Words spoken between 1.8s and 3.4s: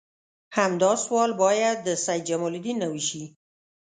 د سید جمال الدین نه وشي.